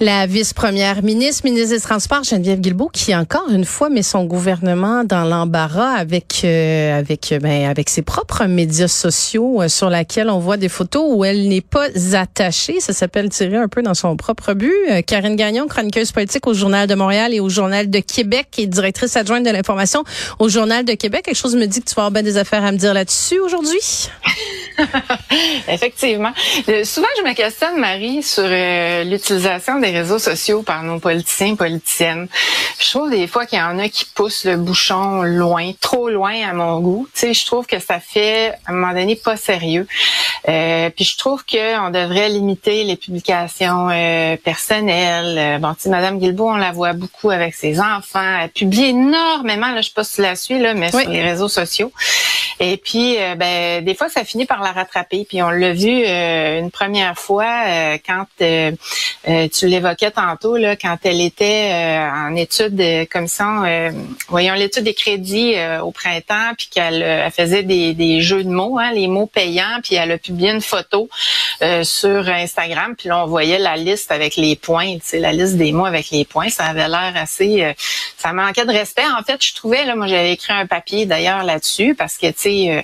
[0.00, 5.04] La vice-première ministre, ministre des Transports, Geneviève Guilbeault, qui encore une fois met son gouvernement
[5.04, 10.40] dans l'embarras avec euh, avec ben, avec ses propres médias sociaux euh, sur laquelle on
[10.40, 12.80] voit des photos où elle n'est pas attachée.
[12.80, 14.74] Ça s'appelle tirer un peu dans son propre but.
[14.90, 18.66] Euh, Karine Gagnon, chroniqueuse politique au Journal de Montréal et au Journal de Québec, et
[18.66, 20.02] directrice adjointe de l'information
[20.40, 21.22] au Journal de Québec.
[21.26, 23.38] Quelque chose me dit que tu vas avoir bien des affaires à me dire là-dessus
[23.38, 23.78] aujourd'hui.
[25.68, 26.32] Effectivement.
[26.84, 32.28] souvent, je me questionne, Marie, sur l'utilisation des réseaux sociaux par nos politiciens, politiciennes.
[32.80, 36.34] Je trouve des fois qu'il y en a qui poussent le bouchon loin, trop loin
[36.48, 37.08] à mon goût.
[37.14, 39.86] Tu sais, je trouve que ça fait à un moment donné pas sérieux.
[40.48, 45.38] Euh, puis je trouve qu'on devrait limiter les publications euh, personnelles.
[45.38, 48.40] Euh, bon, tu sais, Madame Guilbeault, on la voit beaucoup avec ses enfants.
[48.42, 51.22] Elle publie énormément, là, je sais pas si tu la suis, là, mais sur les
[51.22, 51.92] réseaux sociaux.
[52.60, 55.24] Et puis, euh, ben, des fois, ça finit par la rattraper.
[55.28, 57.44] Puis on l'a vu euh, une première fois
[58.06, 63.62] quand tu l'évoquais tantôt, là, quand elle était en étude de commission,
[64.28, 68.78] voyons l'étude des crédits au printemps, puis qu'elle elle faisait des, des jeux de mots,
[68.78, 71.08] hein, les mots payants, puis elle a publié une photo
[71.82, 75.72] sur Instagram, puis là on voyait la liste avec les points, tu la liste des
[75.72, 76.48] mots avec les points.
[76.48, 77.74] Ça avait l'air assez,
[78.16, 79.06] ça manquait de respect.
[79.18, 82.82] En fait, je trouvais là, moi j'avais écrit un papier d'ailleurs là-dessus parce que euh,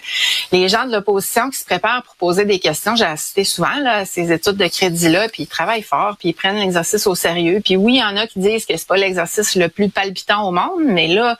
[0.52, 3.98] les gens de l'opposition qui se préparent pour poser des questions, j'ai assisté souvent là,
[3.98, 7.60] à ces études de crédit-là, puis ils travaillent fort, puis ils prennent l'exercice au sérieux.
[7.64, 10.48] Puis oui, il y en a qui disent que c'est pas l'exercice le plus palpitant
[10.48, 11.38] au monde, mais là,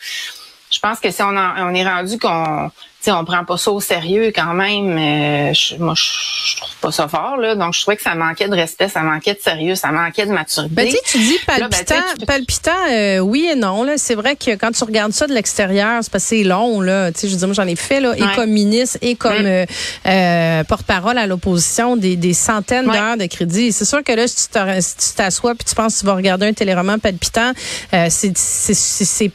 [0.71, 2.71] je pense que si on, on est rendu qu'on
[3.05, 4.97] sais, on prend pas ça au sérieux quand même.
[4.99, 7.55] Euh, moi, je, trouve pas ça fort là.
[7.55, 10.33] Donc, je trouvais que ça manquait de respect, ça manquait de sérieux, ça manquait de
[10.33, 10.75] maturité.
[10.75, 13.85] Ben, tu dis ben, palpitant, palpitant, euh, oui et non.
[13.85, 16.81] Là, c'est vrai que quand tu regardes ça de l'extérieur, c'est parce que c'est long
[16.81, 17.11] là.
[17.13, 19.33] Tu sais, je veux dire, moi, j'en ai fait là, et comme ministre et comme
[19.33, 19.65] euh,
[20.07, 23.73] euh, porte-parole à l'opposition, des, des centaines d'heures de crédit.
[23.73, 26.53] C'est sûr que là, si tu t'assois puis tu penses que tu vas regarder un
[26.53, 27.53] téléroman palpitant,
[27.91, 29.31] c'est, c'est, c'est,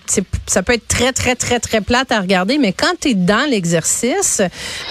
[0.46, 2.58] ça peut être très, très, très, très plate à regarder.
[2.58, 4.42] Mais quand tu es dans exercice.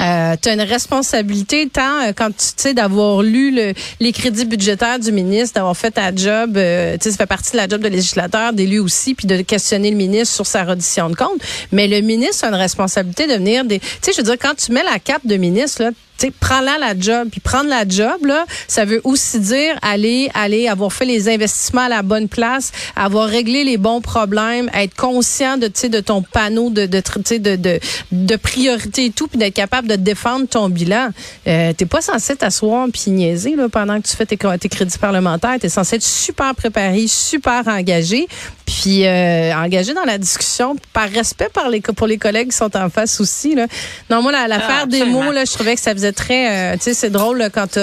[0.00, 4.44] Euh, tu as une responsabilité tant euh, quand tu sais d'avoir lu le, les crédits
[4.44, 7.68] budgétaires du ministre, d'avoir fait ta job, euh, tu sais ça fait partie de la
[7.68, 11.40] job de législateur, d'élu aussi, puis de questionner le ministre sur sa reddition de compte.
[11.72, 14.54] Mais le ministre a une responsabilité de venir des, tu sais je veux dire quand
[14.54, 17.28] tu mets la cape de ministre là, tu sais, prends-la la job.
[17.30, 21.82] Puis prendre la job, là, ça veut aussi dire aller, aller, avoir fait les investissements
[21.82, 26.00] à la bonne place, avoir réglé les bons problèmes, être conscient de, tu sais, de
[26.00, 27.02] ton panneau de, de,
[27.38, 27.80] de, de,
[28.12, 31.08] de priorité et tout, puis d'être capable de défendre ton bilan.
[31.46, 34.98] Euh, t'es pas censé t'asseoir puis niaiser, là, pendant que tu fais tes, tes crédits
[34.98, 35.56] parlementaires.
[35.60, 38.28] T'es censé être super préparé, super engagé,
[38.66, 42.74] puis euh, engagé dans la discussion par respect par les, pour les collègues qui sont
[42.76, 43.66] en face aussi, là.
[44.10, 46.84] Non, moi, l'affaire ah, des mots, là, je trouvais que ça faisait très, euh, tu
[46.84, 47.78] sais, c'est drôle quand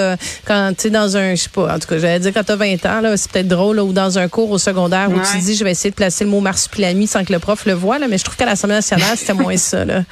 [0.46, 2.52] quand tu es dans un, je sais pas, en tout cas, j'allais dire quand tu
[2.52, 5.38] as 20 ans, là, c'est peut-être drôle, ou dans un cours au secondaire où tu
[5.38, 7.98] dis, je vais essayer de placer le mot marsupilami sans que le prof le voit,
[7.98, 10.02] là, mais je trouve qu'à l'Assemblée nationale, c'était moins ça, là.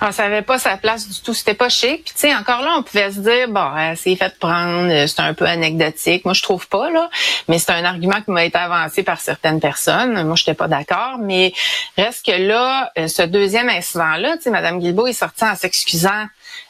[0.00, 1.34] Ah, ça avait pas sa place du tout.
[1.34, 2.04] C'était pas chic.
[2.04, 5.34] Puis tu encore là, on pouvait se dire bon, c'est fait prendre, euh, c'est un
[5.34, 6.24] peu anecdotique.
[6.24, 7.10] Moi, je trouve pas là,
[7.48, 10.24] mais c'est un argument qui m'a été avancé par certaines personnes.
[10.24, 11.52] Moi, j'étais pas d'accord, mais
[11.96, 16.26] reste que là, euh, ce deuxième incident-là, tu sais, Madame Guilbeault est sortie en s'excusant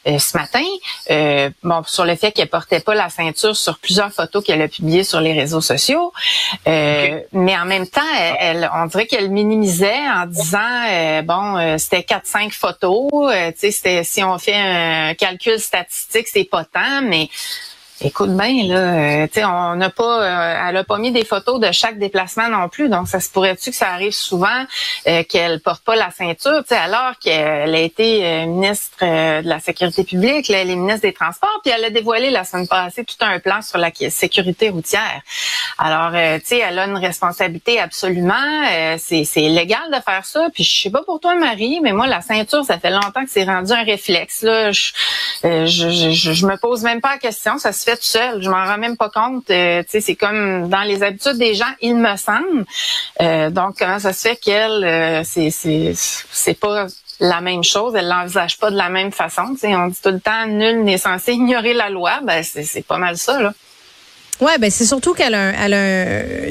[0.07, 0.65] euh, ce matin,
[1.11, 4.69] euh, bon, sur le fait qu'elle portait pas la ceinture sur plusieurs photos qu'elle a
[4.69, 6.13] publiées sur les réseaux sociaux.
[6.67, 8.01] Euh, mais en même temps,
[8.39, 13.11] elle, on dirait qu'elle minimisait en disant, bon, c'était quatre cinq photos.
[13.59, 17.29] tu sais, si on fait un calcul statistique, c'est pas tant, mais
[18.07, 21.73] Écoute bien, là, euh, on n'a pas, euh, elle a pas mis des photos de
[21.73, 24.67] chaque déplacement non plus, donc ça se pourrait-tu que ça arrive souvent
[25.07, 30.05] euh, qu'elle porte pas la ceinture, alors qu'elle a été euh, ministre de la sécurité
[30.05, 33.17] publique, là, elle est ministre des Transports, puis elle a dévoilé la semaine passée tout
[33.21, 35.23] un plan sur la sécurité routière.
[35.79, 38.35] Alors, tu sais, elle a une responsabilité absolument,
[38.99, 40.49] c'est, c'est légal de faire ça.
[40.53, 43.31] Puis je sais pas pour toi, Marie, mais moi la ceinture, ça fait longtemps que
[43.31, 44.43] c'est rendu un réflexe.
[44.43, 44.93] Là, je,
[45.43, 48.79] je, je, je me pose même pas la question, ça se fait Je m'en rends
[48.79, 49.51] même pas compte.
[49.51, 52.65] Euh, c'est comme dans les habitudes des gens, il me semble.
[53.21, 56.87] Euh, donc, comment ça se fait qu'elle, euh, c'est pas
[57.21, 59.55] la même chose, elle l'envisage pas de la même façon.
[59.63, 62.21] on dit tout le temps, nul n'est censé ignorer la loi.
[62.23, 63.53] Ben, c'est pas mal ça, là.
[64.41, 66.51] Ouais, ben c'est surtout qu'elle a, a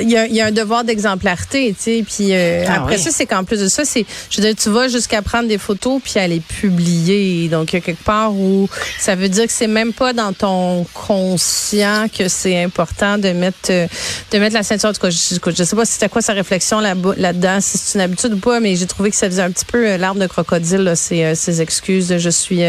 [0.00, 2.04] il y, a, y, a, un devoir d'exemplarité, tu sais.
[2.06, 4.70] Puis euh, ah après ça, c'est qu'en plus de ça, c'est, je veux dire, tu
[4.70, 7.48] vas jusqu'à prendre des photos puis à les publier.
[7.48, 8.68] Donc il y a quelque part où
[8.98, 13.70] ça veut dire que c'est même pas dans ton conscient que c'est important de mettre
[13.70, 14.90] de mettre la ceinture.
[14.90, 17.78] En tout cas, je, je sais pas si c'était quoi sa réflexion là, là-dedans, si
[17.78, 20.20] c'est une habitude ou pas, mais j'ai trouvé que ça faisait un petit peu l'arbre
[20.20, 22.08] de crocodile, là, ces, ces excuses.
[22.08, 22.62] De, je suis,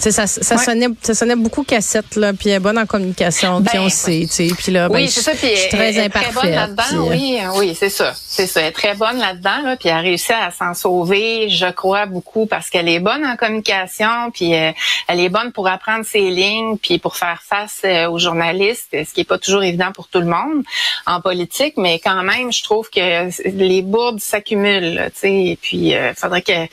[0.00, 3.78] ça, ça sonnait, ça sonnait beaucoup cassette là, puis elle est bonne en communication, puis
[3.78, 4.48] on ben, sait, tu sais.
[4.56, 8.60] Puis là, ben, je, suis très imparfaite là-dedans, euh, oui, oui, c'est ça, c'est ça.
[8.60, 12.06] Elle est très bonne là-dedans, là, puis elle a réussi à s'en sauver, je crois
[12.06, 14.72] beaucoup, parce qu'elle est bonne en communication, puis euh,
[15.08, 19.12] elle est bonne pour apprendre ses lignes, puis pour faire face euh, aux journalistes, ce
[19.12, 20.64] qui est pas toujours évident pour tout le monde
[21.06, 25.90] en politique, mais quand même, je trouve que les bourdes s'accumulent, tu sais, et puis
[25.90, 26.68] il faudrait qu'elle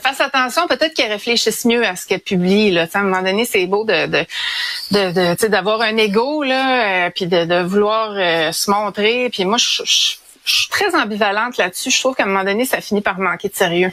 [0.00, 2.86] fasse attention, peut-être qu'elle réfléchisse mieux à ce qu'elle publie, là.
[2.92, 4.24] à un moment donné, c'est beau de, de,
[4.92, 8.14] de, d'avoir un ego là, puis de, vouloir
[8.52, 9.82] se montrer puis moi, je,
[10.44, 11.90] suis très ambivalente là-dessus.
[11.90, 13.92] Je trouve qu'à un moment donné, ça finit par manquer de sérieux.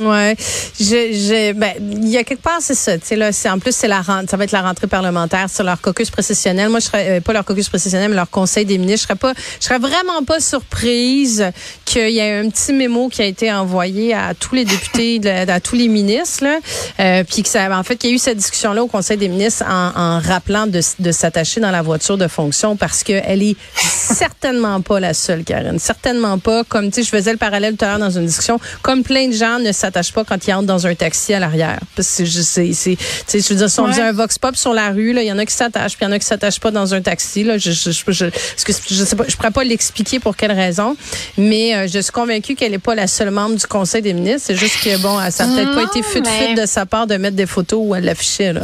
[0.00, 0.34] Ouais,
[0.80, 2.96] j'ai, ben, il y a quelque part c'est ça.
[2.96, 5.64] Tu sais là, c'est en plus c'est la ça va être la rentrée parlementaire sur
[5.64, 6.70] leur caucus précessionnel.
[6.70, 9.02] Moi, je serais euh, pas leur caucus précessionnel, mais leur conseil des ministres.
[9.02, 11.44] Je serais pas, je serais vraiment pas surprise
[11.84, 15.60] qu'il y ait un petit mémo qui a été envoyé à tous les députés, à
[15.60, 16.58] tous les ministres, là,
[17.00, 19.18] euh, puis que ça, en fait, qu'il y a eu cette discussion là au conseil
[19.18, 23.12] des ministres en, en rappelant de, de s'attacher dans la voiture de fonction parce que
[23.12, 25.78] elle est certainement pas la seule, Karen.
[25.78, 26.64] Certainement pas.
[26.64, 29.28] Comme tu sais, je faisais le parallèle tout à l'heure dans une discussion, comme plein
[29.28, 31.78] de gens ne s'attache pas quand ils entrent dans un taxi à l'arrière.
[31.94, 32.96] Parce que c'est, c'est,
[33.28, 35.28] tu je veux dire, si on faisait un vox pop sur la rue, là, il
[35.28, 37.02] y en a qui s'attachent, puis il y en a qui s'attachent pas dans un
[37.02, 37.44] taxi.
[37.44, 38.26] Là, je, je, je, je,
[38.66, 40.96] je sais pas, je pourrais pas l'expliquer pour quelle raison,
[41.36, 44.42] mais euh, je suis convaincue qu'elle est pas la seule membre du Conseil des ministres.
[44.46, 46.54] C'est juste que bon, ça n'a peut-être pas été fut mais...
[46.54, 48.62] de sa part de mettre des photos où elle l'affichait là.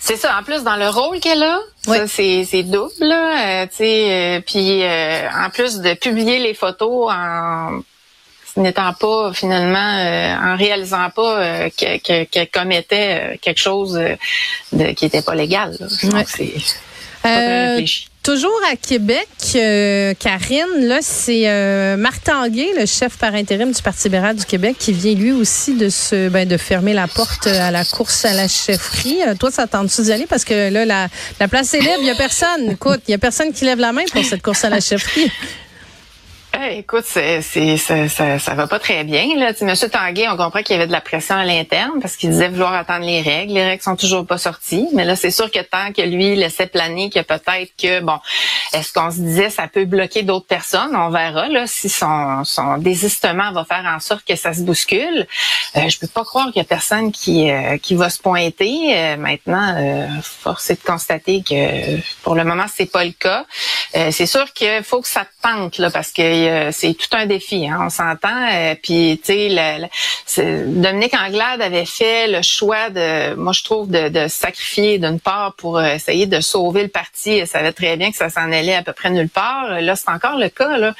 [0.00, 0.36] C'est ça.
[0.38, 1.60] En plus, dans le rôle qu'elle a,
[2.06, 2.90] c'est, c'est double.
[3.00, 7.80] Là, euh, euh, puis euh, en plus de publier les photos en
[8.56, 14.00] n'étant pas finalement euh, en réalisant pas euh, qu'elle commettait euh, quelque chose
[14.72, 15.76] de, qui n'était pas légal.
[18.22, 19.28] Toujours à Québec,
[20.18, 24.92] Karine, là, c'est Marc Tanguay, le chef par intérim du Parti libéral du Québec, qui
[24.92, 28.46] vient lui aussi de se, ben, de fermer la porte à la course à la
[28.46, 29.20] chefferie.
[29.38, 30.26] toi, ça tente-tu d'y aller?
[30.26, 31.08] Parce que là, la,
[31.40, 32.72] la place est libre, il n'y a personne.
[32.72, 35.32] Écoute, il n'y a personne qui lève la main pour cette course à la chefferie.
[36.68, 38.08] Écoute, c'est, ça,
[38.38, 39.36] ça, va pas très bien.
[39.36, 39.52] Là.
[39.62, 42.48] Monsieur Tanguay, on comprend qu'il y avait de la pression à l'interne parce qu'il disait
[42.48, 43.54] vouloir attendre les règles.
[43.54, 44.88] Les règles sont toujours pas sorties.
[44.92, 48.18] Mais là, c'est sûr que tant que lui laissait planer que peut-être que, bon,
[48.72, 50.94] est-ce qu'on se disait ça peut bloquer d'autres personnes?
[50.94, 55.26] On verra si son, son désistement va faire en sorte que ça se bouscule.
[55.76, 58.96] Euh, je peux pas croire qu'il y a personne qui, euh, qui va se pointer.
[58.96, 63.44] Euh, maintenant, euh, force est de constater que pour le moment, c'est pas le cas.
[63.96, 67.26] Euh, c'est sûr qu'il faut que ça tente là, parce que euh, c'est tout un
[67.26, 68.48] défi, hein, on s'entend.
[68.52, 69.50] Euh, puis, tu
[70.26, 75.18] sais, Dominique Anglade avait fait le choix de, moi je trouve, de, de sacrifier d'une
[75.18, 77.38] part pour essayer de sauver le parti.
[77.38, 79.80] Elle savait très bien que ça s'en allait à peu près nulle part.
[79.80, 80.78] Là, c'est encore le cas.
[80.78, 80.94] Là.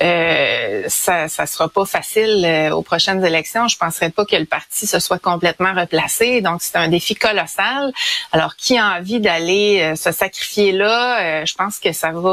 [0.00, 3.68] Euh, ça, ça sera pas facile aux prochaines élections.
[3.68, 6.40] Je penserais pas que le parti se soit complètement replacé.
[6.40, 7.92] Donc, c'est un défi colossal.
[8.32, 11.44] Alors, qui a envie d'aller se sacrifier là?
[11.44, 12.31] je pense que ça va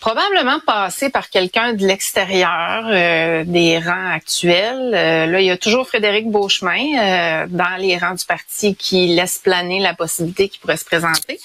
[0.00, 4.92] probablement passer par quelqu'un de l'extérieur euh, des rangs actuels.
[4.94, 9.08] Euh, là, il y a toujours Frédéric Beauchemin euh, dans les rangs du parti qui
[9.08, 11.38] laisse planer la possibilité qu'il pourrait se présenter.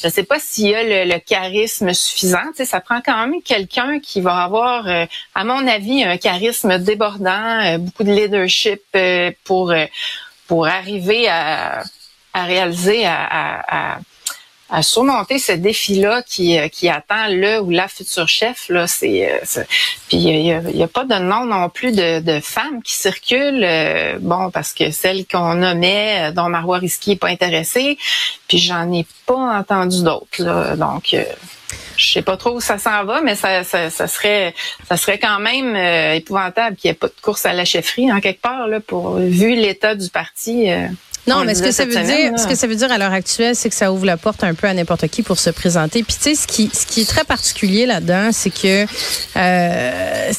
[0.00, 2.52] Je ne sais pas s'il y a le, charisme suffisant.
[2.54, 4.86] Tu ça prend quand même quelqu'un qui va avoir,
[5.34, 8.82] à mon avis, un charisme débordant, beaucoup de leadership
[9.44, 9.72] pour
[10.48, 11.84] pour arriver à,
[12.34, 13.98] à réaliser, à, à à
[14.80, 18.70] surmonter ce défi-là qui, euh, qui attend le ou la future chef.
[18.70, 19.64] Là, c'est, euh,
[20.08, 23.64] puis il n'y a, pas de nom non plus de, de femmes qui circulent.
[23.64, 27.98] Euh, bon, parce que celle qu'on nommait, dont Marois Risky n'est pas intéressée,
[28.48, 30.76] puis j'en ai pas entendu d'autres.
[30.76, 31.14] Donc
[31.96, 34.54] je sais pas trop où ça s'en va, mais ça, ça, ça, serait
[34.88, 35.76] ça serait quand même
[36.14, 39.16] épouvantable qu'il n'y ait pas de course à la chefferie en quelque part là, pour
[39.16, 40.70] vu l'état du parti.
[41.26, 43.54] Non, mais ce que ça veut dire, ce que ça veut dire à l'heure actuelle,
[43.54, 46.02] c'est que ça ouvre la porte un peu à n'importe qui pour se présenter.
[46.02, 48.86] Puis tu sais, ce qui, ce qui est très particulier là-dedans, c'est que
[49.36, 50.32] euh,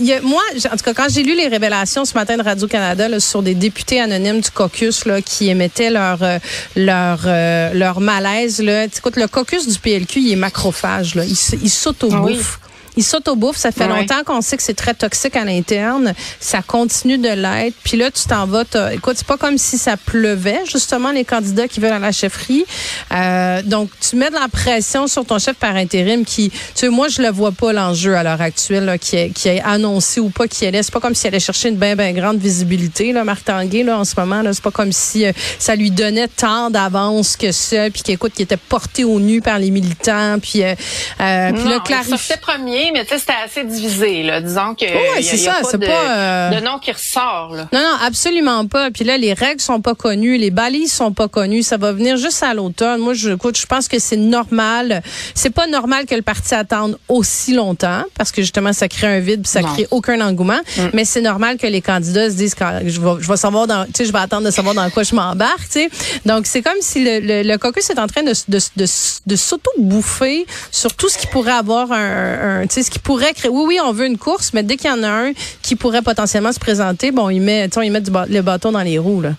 [0.00, 3.42] il moi, en tout cas, quand j'ai lu les révélations ce matin de Radio-Canada sur
[3.42, 6.38] des députés anonymes du caucus là, qui émettaient leur euh,
[6.74, 11.36] leur euh, leur malaise, là, écoute, le caucus du PLQ, il est macrophage, là, il,
[11.62, 12.58] il s'auto-bouffe.
[12.96, 13.56] Ils s'auto-bouffent.
[13.56, 16.14] Ça fait longtemps qu'on sait que c'est très toxique à l'interne.
[16.40, 17.76] Ça continue de l'être.
[17.84, 18.64] Puis là, tu t'en vas.
[18.92, 22.64] Écoute, c'est pas comme si ça pleuvait, justement, les candidats qui veulent à la chefferie.
[23.12, 26.88] Euh, donc, tu mets de la pression sur ton chef par intérim qui, tu sais,
[26.88, 30.20] moi, je le vois pas l'enjeu à l'heure actuelle, là, qui, est, qui est annoncé
[30.20, 30.82] ou pas qui allait.
[30.82, 33.98] C'est pas comme s'il allait chercher une bien, bien grande visibilité, là, Marc Tanguay, là,
[33.98, 34.42] en ce moment.
[34.42, 38.32] Là, c'est pas comme si euh, ça lui donnait tant d'avance que ça, puis qu'écoute,
[38.34, 40.74] qui était porté au nu par les militants, puis, euh,
[41.20, 42.36] euh puis là, clarifier.
[42.40, 44.40] premier, mais tu sais, c'était assez divisé, là.
[44.40, 44.84] Disons que.
[44.84, 46.50] Oui, c'est ça, c'est pas.
[46.50, 47.68] de nom qui ressort, là.
[47.72, 48.90] Non, non, absolument pas.
[48.90, 51.62] Puis là, les règles sont pas connues, les balises sont pas connues.
[51.62, 53.00] Ça va venir juste à l'automne.
[53.00, 55.02] Moi, je, écoute, je pense que c'est normal.
[55.34, 59.20] C'est pas normal que le parti attende aussi longtemps, parce que justement, ça crée un
[59.20, 60.60] vide, puis ça crée aucun engouement.
[60.76, 60.82] Mm.
[60.94, 63.84] Mais c'est normal que les candidats se disent quand je vais, je vais savoir dans,
[63.86, 65.90] tu sais, je vais attendre de savoir dans quoi je m'embarque, tu sais.
[66.24, 68.86] Donc c'est comme si le, le, le, caucus est en train de, de, de,
[69.26, 73.50] de s'auto-bouffer sur tout ce qui pourrait avoir un, un ce qui pourrait créer.
[73.50, 76.02] Oui, oui, on veut une course, mais dès qu'il y en a un qui pourrait
[76.02, 79.32] potentiellement se présenter, bon, il met, il met le bâton dans les roues là.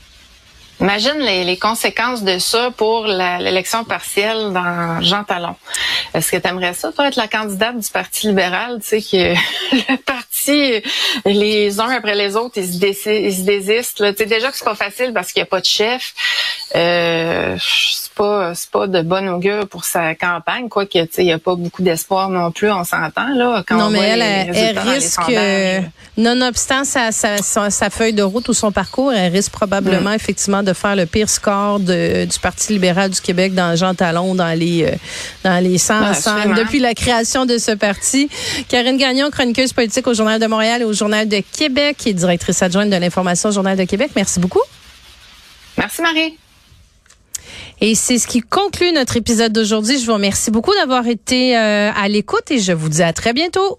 [0.82, 5.56] Imagine les, les, conséquences de ça pour l'élection partielle dans Jean Talon.
[6.14, 8.80] Est-ce que tu aimerais ça, toi, être la candidate du Parti libéral?
[8.82, 9.34] Tu sais que
[9.92, 10.82] le parti,
[11.26, 14.04] les uns après les autres, ils se, désistent.
[14.14, 16.14] Tu sais, déjà que c'est pas facile parce qu'il n'y a pas de chef.
[16.76, 21.22] Euh, c'est pas c'est pas de bonne augure pour sa campagne, quoi que tu sais,
[21.22, 23.64] il n'y a pas beaucoup d'espoir non plus, on s'entend là.
[23.68, 24.22] Quand non, mais elle,
[24.56, 25.82] elle risque, euh,
[26.18, 30.16] nonobstant sa, sa, sa, feuille de route ou son parcours, elle risque probablement mm.
[30.16, 34.34] effectivement de faire le pire score de, du Parti libéral du Québec dans Jean Talon
[34.34, 34.96] dans les euh,
[35.44, 38.30] dans les 100, depuis la création de ce parti.
[38.68, 42.64] Karine Gagnon, chroniqueuse politique au Journal de Montréal et au Journal de Québec et directrice
[42.64, 44.10] adjointe de l'information au Journal de Québec.
[44.16, 44.62] Merci beaucoup.
[45.78, 46.38] Merci Marie.
[47.86, 50.00] Et c'est ce qui conclut notre épisode d'aujourd'hui.
[50.00, 53.34] Je vous remercie beaucoup d'avoir été euh, à l'écoute et je vous dis à très
[53.34, 53.78] bientôt.